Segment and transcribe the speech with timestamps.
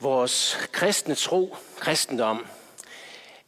[0.00, 2.46] Vores kristne tro, kristendom,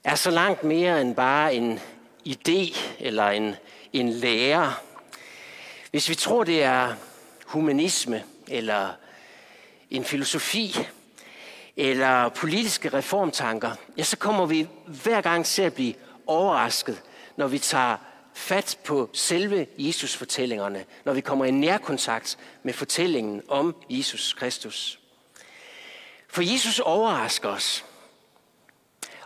[0.04, 1.80] er så langt mere end bare en
[2.28, 3.54] idé eller en,
[3.92, 4.74] en lære.
[5.90, 6.94] Hvis vi tror, det er
[7.46, 8.92] humanisme eller
[9.90, 10.78] en filosofi
[11.76, 15.94] eller politiske reformtanker, ja, så kommer vi hver gang til at blive
[16.26, 17.02] overrasket,
[17.36, 17.96] når vi tager
[18.34, 24.99] fat på selve Jesus-fortællingerne, når vi kommer i nærkontakt med fortællingen om Jesus Kristus.
[26.30, 27.84] For Jesus overrasker os.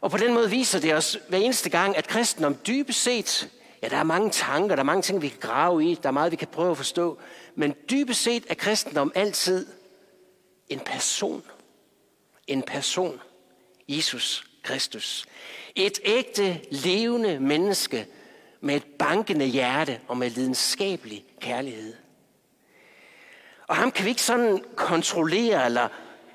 [0.01, 3.51] Og på den måde viser det os hver eneste gang, at kristendom dybest set,
[3.83, 6.13] ja, der er mange tanker, der er mange ting, vi kan grave i, der er
[6.13, 7.19] meget, vi kan prøve at forstå,
[7.55, 9.67] men dybest set er kristendom altid
[10.69, 11.43] en person.
[12.47, 13.21] En person.
[13.89, 15.27] Jesus Kristus.
[15.75, 18.07] Et ægte, levende menneske
[18.61, 21.95] med et bankende hjerte og med lidenskabelig kærlighed.
[23.67, 25.89] Og ham kan vi ikke sådan kontrollere eller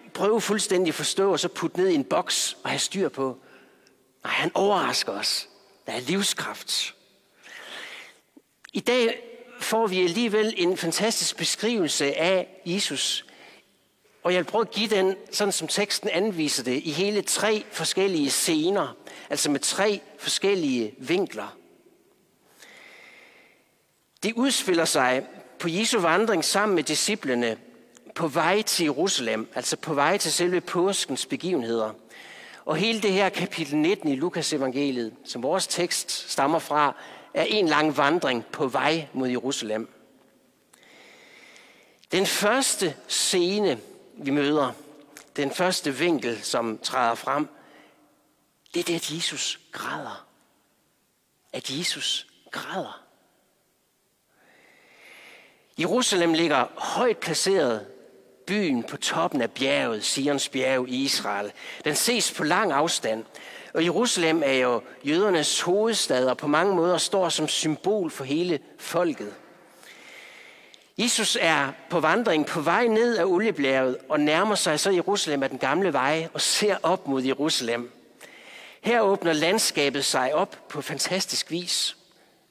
[0.09, 3.37] prøve fuldstændig at forstå og så putte ned i en boks og have styr på.
[4.23, 5.49] Nej, han overrasker os.
[5.85, 6.95] Der er livskraft.
[8.73, 9.23] I dag
[9.59, 13.25] får vi alligevel en fantastisk beskrivelse af Jesus.
[14.23, 17.65] Og jeg vil prøve at give den, sådan som teksten anviser det, i hele tre
[17.71, 18.95] forskellige scener.
[19.29, 21.57] Altså med tre forskellige vinkler.
[24.23, 25.25] Det udspiller sig
[25.59, 27.57] på Jesu vandring sammen med disciplene
[28.19, 31.93] på vej til Jerusalem, altså på vej til selve påskens begivenheder.
[32.65, 36.95] Og hele det her kapitel 19 i Lukas evangeliet, som vores tekst stammer fra,
[37.33, 39.89] er en lang vandring på vej mod Jerusalem.
[42.11, 43.79] Den første scene,
[44.17, 44.71] vi møder,
[45.35, 47.47] den første vinkel, som træder frem,
[48.73, 50.27] det er det, at Jesus græder.
[51.53, 53.03] At Jesus græder.
[55.79, 57.87] Jerusalem ligger højt placeret
[58.49, 61.51] byen på toppen af bjerget, Sions bjerg i Israel.
[61.85, 63.23] Den ses på lang afstand.
[63.73, 68.59] Og Jerusalem er jo jødernes hovedstad og på mange måder står som symbol for hele
[68.77, 69.33] folket.
[70.97, 75.49] Jesus er på vandring på vej ned af oliebjerget og nærmer sig så Jerusalem af
[75.49, 77.91] den gamle vej og ser op mod Jerusalem.
[78.81, 81.97] Her åbner landskabet sig op på fantastisk vis,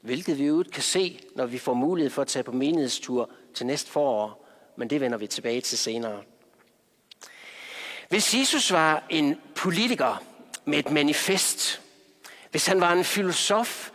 [0.01, 3.65] hvilket vi jo kan se, når vi får mulighed for at tage på menighedstur til
[3.65, 4.38] næste forår
[4.79, 6.23] men det vender vi tilbage til senere.
[8.09, 10.23] Hvis Jesus var en politiker
[10.65, 11.81] med et manifest,
[12.51, 13.89] hvis han var en filosof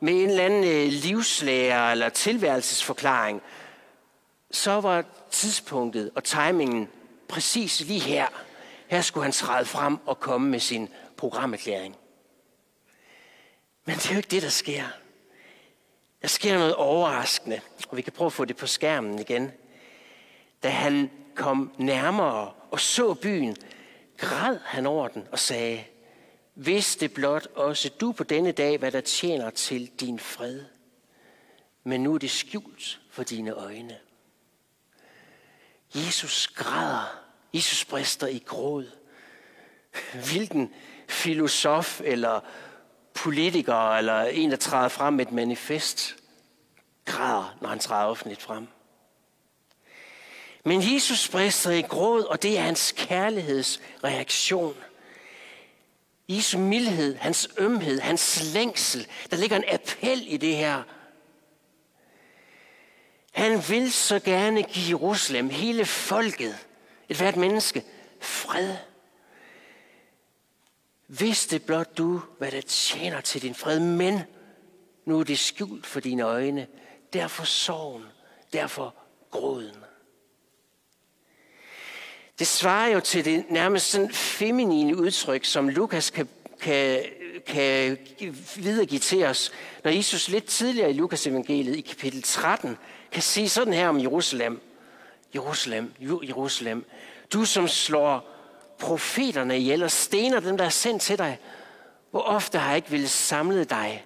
[0.00, 3.42] med en eller anden øh, livslærer eller tilværelsesforklaring,
[4.50, 6.88] så var tidspunktet og timingen
[7.28, 8.26] præcis lige her.
[8.88, 11.96] Her skulle han træde frem og komme med sin programerklæring.
[13.84, 14.84] Men det er jo ikke det, der sker.
[16.22, 19.52] Der sker noget overraskende, og vi kan prøve at få det på skærmen igen
[20.62, 23.56] da han kom nærmere og så byen,
[24.16, 25.84] græd han over den og sagde,
[26.54, 30.64] hvis det blot også du på denne dag, hvad der tjener til din fred.
[31.84, 33.98] Men nu er det skjult for dine øjne.
[35.94, 37.20] Jesus græder.
[37.54, 38.90] Jesus brister i gråd.
[40.14, 40.74] Hvilken
[41.08, 42.40] filosof eller
[43.14, 46.16] politiker eller en, der træder frem med et manifest,
[47.04, 48.66] græder, når han træder offentligt frem.
[50.64, 54.76] Men Jesus brister i gråd, og det er hans kærlighedsreaktion.
[56.28, 59.06] Jesu mildhed, hans ømhed, hans længsel.
[59.30, 60.82] Der ligger en appel i det her.
[63.32, 66.66] Han vil så gerne give Jerusalem, hele folket,
[67.08, 67.84] et hvert menneske,
[68.20, 68.76] fred.
[71.06, 74.20] Hvis det blot du, hvad der tjener til din fred, men
[75.04, 76.66] nu er det skjult for dine øjne.
[77.12, 78.04] Derfor sorgen,
[78.52, 78.94] derfor
[79.30, 79.84] gråden.
[82.40, 86.28] Det svarer jo til det nærmest sådan feminine udtryk, som Lukas kan,
[86.60, 87.02] kan,
[87.46, 87.98] kan
[88.56, 89.52] videregive til os,
[89.84, 92.78] når Jesus lidt tidligere i Lukas evangeliet i kapitel 13
[93.12, 94.60] kan sige sådan her om Jerusalem.
[95.34, 96.84] Jerusalem, Jerusalem,
[97.32, 98.36] du som slår
[98.78, 101.38] profeterne ihjel og stener dem, der er sendt til dig.
[102.10, 104.04] Hvor ofte har jeg ikke ville samle dig?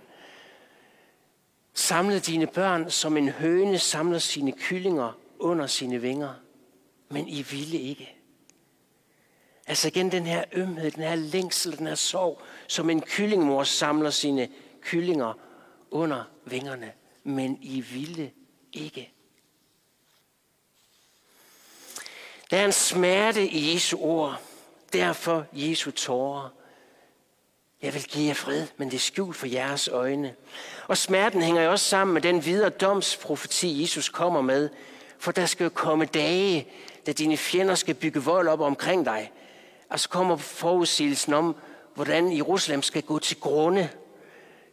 [1.74, 6.34] Samle dine børn, som en høne samler sine kyllinger under sine vinger.
[7.08, 8.14] Men I ville ikke.
[9.66, 14.10] Altså igen den her ømhed, den her længsel, den her sorg, som en kyllingmor samler
[14.10, 14.48] sine
[14.80, 15.32] kyllinger
[15.90, 16.92] under vingerne.
[17.24, 18.30] Men I ville
[18.72, 19.12] ikke.
[22.50, 24.40] Der er en smerte i Jesu ord.
[24.92, 26.48] Derfor Jesu tårer.
[27.82, 30.34] Jeg vil give jer fred, men det er skjult for jeres øjne.
[30.88, 34.68] Og smerten hænger jo også sammen med den videre domsprofeti, Jesus kommer med.
[35.18, 36.68] For der skal jo komme dage,
[37.06, 39.32] da dine fjender skal bygge vold op omkring dig
[39.90, 41.56] altså kommer forudsigelsen om,
[41.94, 43.90] hvordan Jerusalem skal gå til grunde.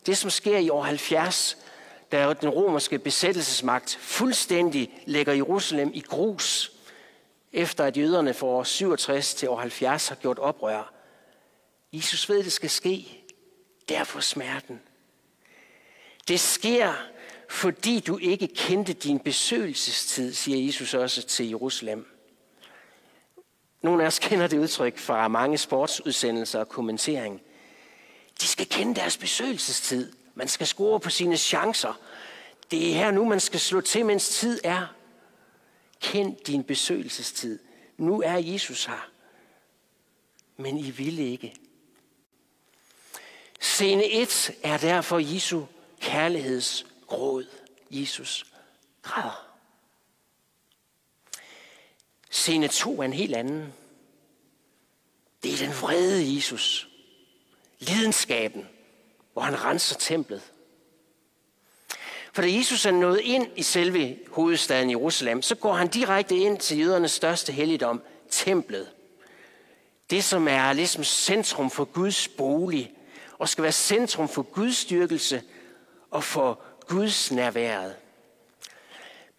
[0.06, 1.58] Det, som sker i år 70,
[2.12, 6.72] da den romerske besættelsesmagt fuldstændig lægger Jerusalem i grus,
[7.54, 10.94] efter at jøderne fra år 67 til år 70 har gjort oprør.
[11.94, 13.24] Jesus ved, det skal ske.
[13.90, 14.82] Derfor smerten.
[16.28, 16.94] Det sker,
[17.50, 22.11] fordi du ikke kendte din besøgelsestid, siger Jesus også til Jerusalem.
[23.82, 27.42] Nogle af os kender det udtryk fra mange sportsudsendelser og kommentering.
[28.42, 30.14] De skal kende deres besøgelsestid.
[30.36, 32.00] Man skal score på sine chancer.
[32.72, 34.96] Det er her nu, man skal slå til, mens tid er.
[36.02, 37.60] Kend din besøgelsestid.
[37.98, 39.10] Nu er Jesus her.
[40.58, 41.56] Men I ville ikke.
[43.60, 45.64] Scene 1 er derfor Jesu
[46.00, 47.46] kærlighedsråd.
[47.92, 48.46] Jesus
[49.02, 49.51] græder.
[52.32, 53.74] Scene 2 er en helt anden.
[55.44, 56.88] Det er den vrede Jesus.
[57.80, 58.68] Lidenskaben,
[59.34, 60.42] hvor han renser templet.
[62.34, 66.58] For da Jesus er nået ind i selve hovedstaden Jerusalem, så går han direkte ind
[66.58, 68.90] til jødernes største helligdom, templet.
[70.10, 72.94] Det, som er ligesom centrum for Guds bolig,
[73.38, 75.44] og skal være centrum for Guds styrkelse
[76.12, 77.96] og for Guds nærværet.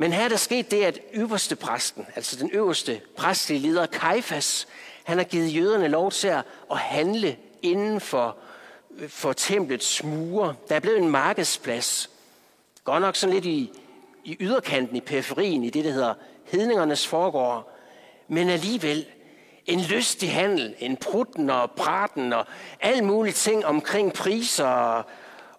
[0.02, 4.68] Men her er der sket det, at øverste præsten, altså den øverste præstlige leder, Kajfas,
[5.04, 6.28] han har givet jøderne lov til
[6.70, 8.36] at handle inden for,
[8.98, 10.54] øh, for templets mure.
[10.68, 12.10] Der er blevet en markedsplads.
[12.84, 13.72] Godt nok sådan lidt i,
[14.24, 16.14] i yderkanten, i periferien, i det, der hedder
[16.44, 17.78] hedningernes foregår.
[18.28, 19.06] Men alligevel
[19.66, 22.46] en lystig handel, en prutten og praten og
[22.80, 25.04] alle mulige ting omkring priser og,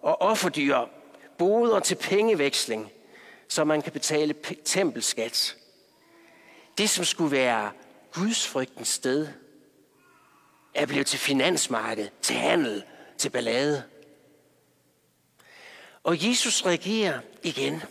[0.02, 0.78] og offerdyr,
[1.38, 2.92] boder til pengeveksling,
[3.54, 4.36] så man kan betale
[4.66, 5.58] tempelskat.
[6.78, 7.72] Det, som skulle være
[8.14, 9.28] Guds frygtens sted,
[10.74, 12.84] er blevet til finansmarked, til handel,
[13.18, 13.84] til ballade.
[16.04, 17.82] Og Jesus reagerer igen.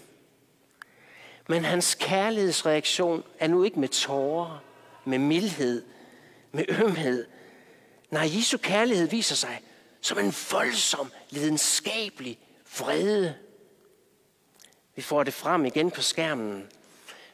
[1.48, 4.64] Men hans kærlighedsreaktion er nu ikke med tårer,
[5.04, 5.84] med mildhed,
[6.52, 7.26] med ømhed.
[8.10, 9.62] Nej, Jesu kærlighed viser sig
[10.00, 12.38] som en voldsom, lidenskabelig
[12.78, 13.34] vrede.
[14.94, 16.68] Vi får det frem igen på skærmen.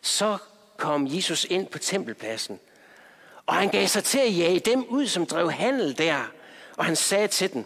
[0.00, 0.38] Så
[0.76, 2.60] kom Jesus ind på tempelpladsen,
[3.46, 6.32] og han gav sig til at jage dem ud, som drev handel der.
[6.76, 7.64] Og han sagde til dem,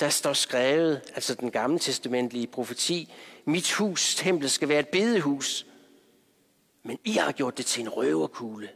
[0.00, 3.12] der står skrevet, altså den gamle testamentlige profeti,
[3.44, 5.66] mit hus, templet, skal være et bedehus,
[6.82, 8.68] men I har gjort det til en røverkugle.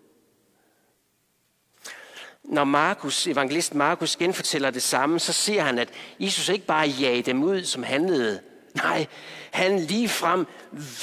[2.44, 5.88] Når Markus, evangelist Markus genfortæller det samme, så ser han, at
[6.20, 8.40] Jesus ikke bare jagede dem ud, som handlede.
[8.82, 9.06] Nej,
[9.50, 10.46] han lige frem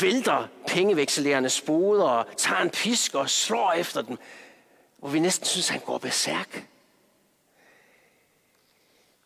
[0.02, 4.18] vælter pengevekslerernes boder og tager en pisk og slår efter dem,
[4.98, 6.68] hvor vi næsten synes, han går besærk.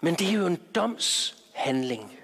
[0.01, 2.19] Men det er jo en domshandling.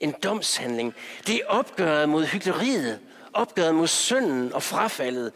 [0.00, 0.94] En domshandling.
[1.26, 3.00] Det er opgøret mod hyggeleriet,
[3.32, 5.32] opgøret mod synden og frafaldet.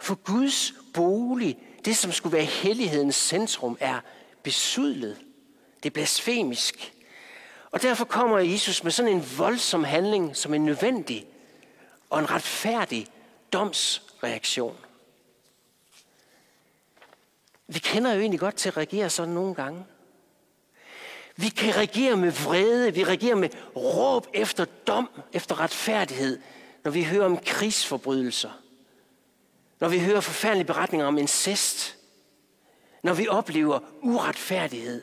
[0.00, 4.00] For Guds bolig, det som skulle være hellighedens centrum, er
[4.42, 5.16] besudlet.
[5.82, 6.92] Det er blasfemisk.
[7.70, 11.26] Og derfor kommer Jesus med sådan en voldsom handling, som en nødvendig
[12.10, 13.06] og en retfærdig
[13.52, 14.76] domsreaktion.
[17.68, 19.84] Vi kender jo egentlig godt til at reagere sådan nogle gange.
[21.36, 26.40] Vi kan reagere med vrede, vi reagerer med råb efter dom, efter retfærdighed,
[26.84, 28.50] når vi hører om krigsforbrydelser.
[29.80, 31.96] Når vi hører forfærdelige beretninger om incest.
[33.02, 35.02] Når vi oplever uretfærdighed.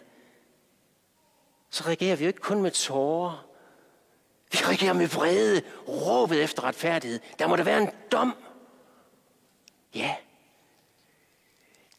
[1.69, 3.45] Så reagerer vi jo ikke kun med tårer.
[4.51, 7.19] Vi reagerer med vrede, råbet efter retfærdighed.
[7.39, 8.35] Der må der være en dom.
[9.95, 10.15] Ja,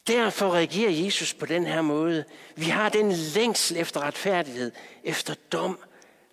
[0.09, 2.25] Derfor reagerer Jesus på den her måde.
[2.57, 4.73] Vi har den længsel efter retfærdighed,
[5.05, 5.79] efter dom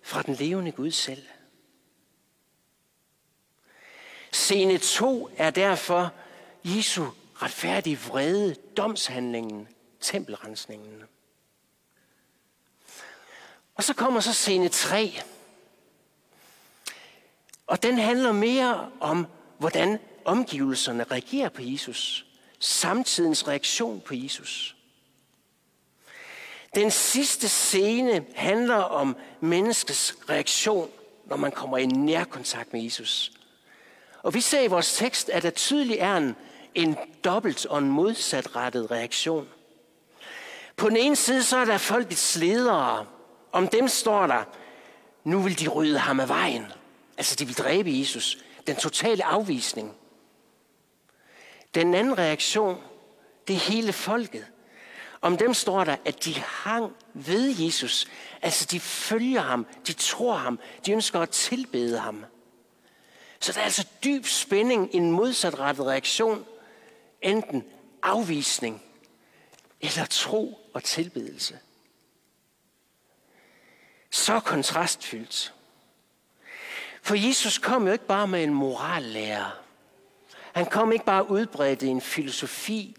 [0.02, 1.22] fra den levende Gud selv.
[4.32, 6.12] Scene 2 er derfor
[6.64, 9.68] Jesu retfærdige vrede, domshandlingen,
[10.00, 11.02] tempelrensningen.
[13.76, 15.20] Og så kommer så scene 3.
[17.66, 19.26] Og den handler mere om,
[19.58, 22.26] hvordan omgivelserne reagerer på Jesus
[22.58, 24.76] samtidens reaktion på Jesus.
[26.74, 30.90] Den sidste scene handler om menneskets reaktion,
[31.26, 33.32] når man kommer i nærkontakt med Jesus.
[34.22, 36.36] Og vi ser i vores tekst, at der tydeligt er en,
[36.74, 39.48] en dobbelt og en modsatrettet reaktion.
[40.76, 43.06] På den ene side, så er der folkets ledere.
[43.52, 44.44] Om dem står der,
[45.24, 46.66] nu vil de rydde ham af vejen.
[47.16, 48.38] Altså, de vil dræbe Jesus.
[48.66, 49.96] Den totale afvisning.
[51.74, 52.80] Den anden reaktion,
[53.48, 54.46] det er hele folket.
[55.20, 58.06] Om dem står der, at de hang ved Jesus.
[58.42, 62.24] Altså de følger ham, de tror ham, de ønsker at tilbede ham.
[63.40, 66.46] Så der er altså dyb spænding i en modsatrettet reaktion.
[67.22, 67.64] Enten
[68.02, 68.82] afvisning
[69.80, 71.58] eller tro og tilbedelse.
[74.10, 75.54] Så kontrastfyldt.
[77.02, 79.60] For Jesus kom jo ikke bare med en morallærer.
[80.52, 82.96] Han kom ikke bare udbredt en filosofi,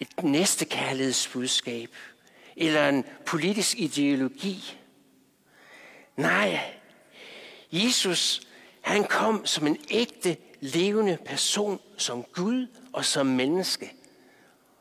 [0.00, 1.90] et næstekærlighedsbudskab
[2.56, 4.78] eller en politisk ideologi.
[6.16, 6.74] Nej,
[7.72, 8.42] Jesus,
[8.80, 13.92] han kom som en ægte, levende person, som Gud og som menneske.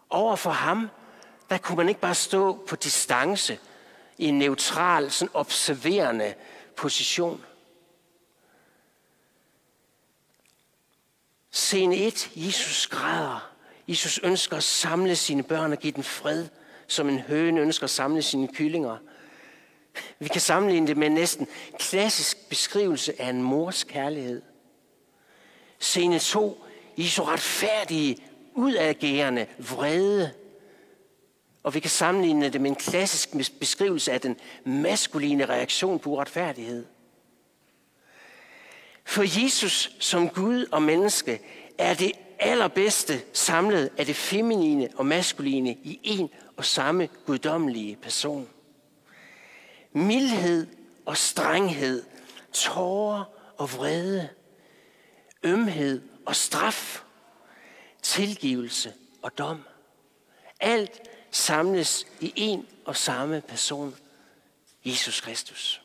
[0.09, 0.89] Over for ham,
[1.49, 3.59] der kunne man ikke bare stå på distance
[4.17, 6.33] i en neutral, sådan observerende
[6.75, 7.45] position.
[11.51, 12.31] Scene 1.
[12.35, 13.51] Jesus græder.
[13.87, 16.47] Jesus ønsker at samle sine børn og give dem fred,
[16.87, 18.97] som en høne ønsker at samle sine kyllinger.
[20.19, 21.47] Vi kan sammenligne det med en næsten
[21.79, 24.41] klassisk beskrivelse af en mors kærlighed.
[25.79, 26.65] Scene 2.
[26.97, 28.17] Jesu retfærdige,
[28.53, 30.33] udagerende vrede.
[31.63, 36.85] Og vi kan sammenligne det med en klassisk beskrivelse af den maskuline reaktion på uretfærdighed.
[39.05, 41.41] For Jesus som Gud og menneske
[41.77, 48.49] er det allerbedste samlet af det feminine og maskuline i en og samme guddommelige person.
[49.91, 50.67] Mildhed
[51.05, 52.03] og strenghed,
[52.53, 53.23] tårer
[53.57, 54.29] og vrede,
[55.43, 57.03] ømhed og straf,
[58.01, 59.63] tilgivelse og dom.
[60.59, 63.95] Alt samles i en og samme person,
[64.85, 65.81] Jesus Kristus.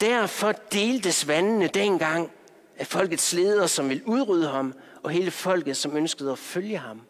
[0.00, 2.32] Derfor deltes vandene dengang
[2.76, 7.00] af folkets ledere, som ville udrydde ham, og hele folket, som ønskede at følge ham.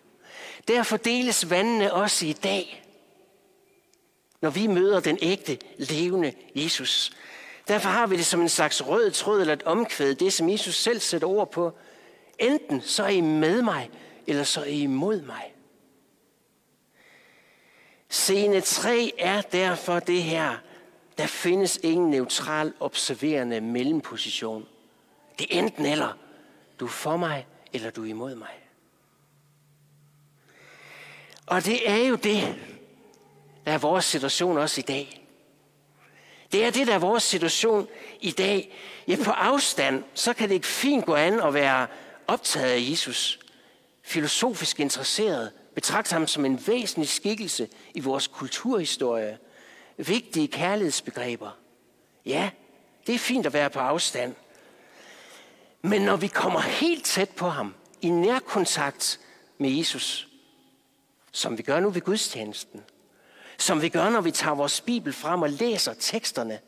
[0.68, 2.84] Derfor deles vandene også i dag,
[4.40, 7.12] når vi møder den ægte, levende Jesus.
[7.68, 10.74] Derfor har vi det som en slags rød tråd eller et omkvæd, det som Jesus
[10.74, 11.72] selv sætter ord på.
[12.38, 13.90] Enten så er I med mig,
[14.26, 15.54] eller så er I imod mig.
[18.08, 20.56] Scene 3 er derfor det her.
[21.18, 24.66] Der findes ingen neutral, observerende mellemposition.
[25.38, 26.18] Det er enten eller.
[26.80, 28.62] Du er for mig, eller du er imod mig.
[31.46, 32.54] Og det er jo det,
[33.64, 35.26] der er vores situation også i dag.
[36.52, 37.88] Det er det, der er vores situation
[38.20, 38.74] i dag.
[39.08, 41.86] Ja, på afstand, så kan det ikke fint gå an at være
[42.26, 43.41] optaget af Jesus.
[44.02, 45.52] Filosofisk interesseret.
[45.74, 49.38] betragter ham som en væsentlig skikkelse i vores kulturhistorie.
[49.96, 51.50] Vigtige kærlighedsbegreber.
[52.26, 52.50] Ja,
[53.06, 54.34] det er fint at være på afstand.
[55.82, 59.20] Men når vi kommer helt tæt på ham, i nærkontakt
[59.58, 60.28] med Jesus,
[61.32, 62.80] som vi gør nu ved gudstjenesten,
[63.58, 66.58] som vi gør, når vi tager vores Bibel frem og læser teksterne,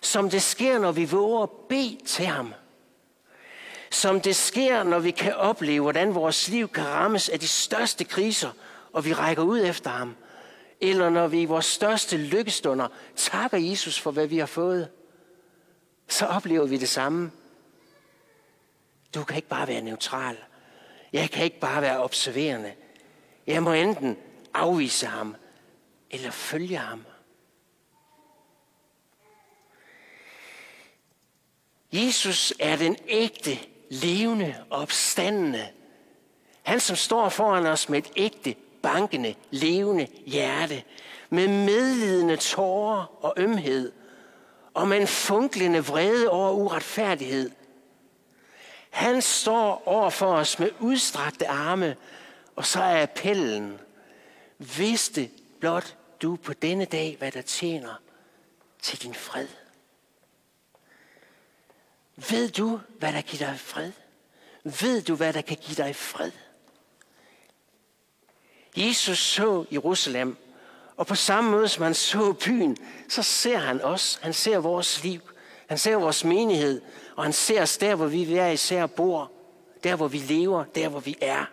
[0.00, 2.54] som det sker, når vi våger at bede til ham,
[3.92, 8.04] som det sker, når vi kan opleve, hvordan vores liv kan rammes af de største
[8.04, 8.50] kriser,
[8.92, 10.16] og vi rækker ud efter ham,
[10.80, 14.88] eller når vi i vores største lykkestunder takker Jesus for, hvad vi har fået,
[16.08, 17.30] så oplever vi det samme
[19.14, 20.36] du kan ikke bare være neutral.
[21.12, 22.74] Jeg kan ikke bare være observerende.
[23.46, 24.16] Jeg må enten
[24.54, 25.36] afvise ham,
[26.10, 27.04] eller følge ham.
[31.92, 33.58] Jesus er den ægte,
[33.92, 35.68] levende opstandende.
[36.62, 40.82] Han, som står foran os med et ægte, bankende, levende hjerte,
[41.30, 43.92] med medlidende tårer og ømhed,
[44.74, 47.50] og med en funklende vrede over uretfærdighed–
[48.92, 51.96] han står over for os med udstrakte arme,
[52.56, 53.80] og så er appellen,
[54.58, 55.30] vidste
[55.60, 57.94] blot du på denne dag, hvad der tjener
[58.82, 59.48] til din fred.
[62.16, 63.92] Ved du, hvad der giver dig fred?
[64.64, 66.30] Ved du, hvad der kan give dig fred?
[68.76, 70.36] Jesus så Jerusalem,
[70.96, 72.76] og på samme måde som han så byen,
[73.08, 74.18] så ser han os.
[74.22, 75.20] Han ser vores liv.
[75.66, 76.80] Han ser vores menighed,
[77.16, 79.32] og han ser os der, hvor vi hver især bor,
[79.84, 81.44] der, hvor vi lever, der, hvor vi er.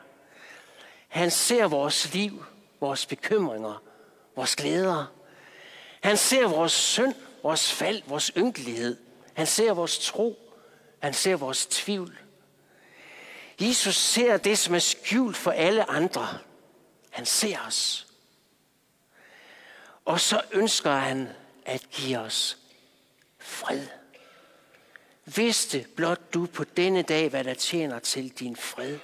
[1.07, 2.45] Han ser vores liv,
[2.79, 3.81] vores bekymringer,
[4.35, 5.05] vores glæder.
[6.01, 7.13] Han ser vores synd,
[7.43, 8.97] vores fald, vores ynkelighed.
[9.33, 10.48] Han ser vores tro.
[10.99, 12.19] Han ser vores tvivl.
[13.61, 16.37] Jesus ser det, som er skjult for alle andre.
[17.09, 18.07] Han ser os.
[20.05, 21.29] Og så ønsker han
[21.65, 22.57] at give os
[23.39, 23.87] fred.
[25.25, 28.99] Vidste blot du på denne dag, hvad der tjener til din fred.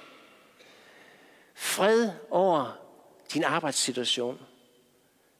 [1.53, 2.77] Fred over
[3.33, 4.39] din arbejdssituation.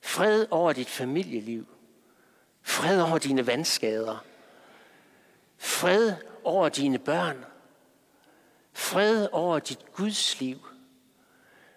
[0.02, 1.68] Fred over dit familieliv.
[2.62, 4.18] Fred over dine vandskader.
[5.58, 6.14] Fred
[6.46, 7.46] over dine børn.
[8.74, 10.68] Fred over dit Guds liv.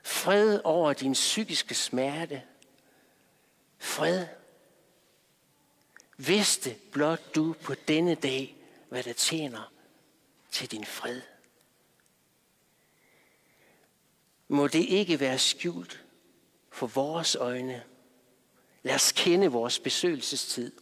[0.03, 2.43] Fred over din psykiske smerte.
[3.79, 4.27] Fred.
[6.17, 8.57] Vidste blot du på denne dag,
[8.89, 9.73] hvad der tjener
[10.51, 11.21] til din fred.
[14.49, 16.05] Må det ikke være skjult
[16.71, 17.83] for vores øjne.
[18.83, 20.73] Lad os kende vores besøgelsestid.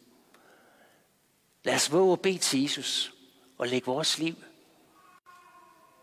[1.64, 3.15] Lad os våge at bede til Jesus
[3.58, 4.34] og lægge vores liv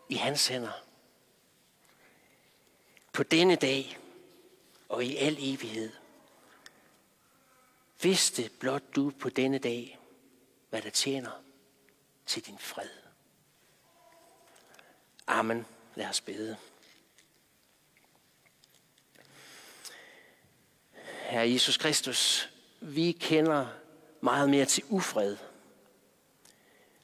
[0.10, 0.84] i hans hænder.
[3.14, 3.98] På denne dag
[4.90, 5.92] og i al evighed.
[8.02, 10.00] Vidste blot du på denne dag,
[10.70, 11.44] hvad der tjener
[12.26, 12.90] til din fred.
[15.28, 15.66] Amen.
[15.96, 16.58] Lad os bede.
[21.24, 23.68] Herre Jesus Kristus, vi kender
[24.22, 25.38] meget mere til ufred,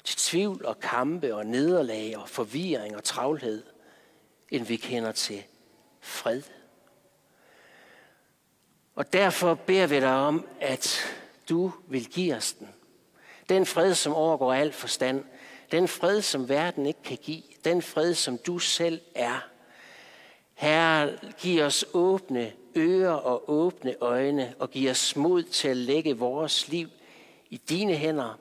[0.10, 3.64] til tvivl og kampe og nederlag og forvirring og travlhed,
[4.50, 5.44] end vi kender til
[6.02, 6.42] fred.
[8.96, 11.00] Og derfor beder vi dig om, at
[11.50, 12.70] du vil give os den.
[13.50, 15.24] Den fred, som overgår al forstand.
[15.72, 17.44] Den fred, som verden ikke kan give.
[17.64, 19.48] Den fred, som du selv er.
[20.54, 26.18] Herre, giv os åbne ører og åbne øjne og giv os mod til at lægge
[26.18, 26.90] vores liv
[27.50, 28.40] i dine hænder,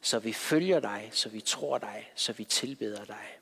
[0.00, 3.38] så vi følger dig, så vi tror dig, så vi tilbeder dig.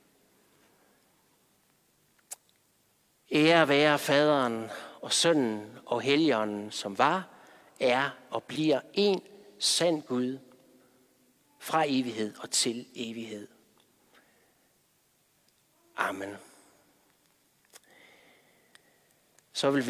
[3.32, 7.28] Ære være faderen og sønnen og helligånden, som var,
[7.80, 9.22] er og bliver en
[9.58, 10.38] sand Gud
[11.58, 13.48] fra evighed og til evighed.
[15.96, 16.36] Amen.
[19.52, 19.86] Så vil vi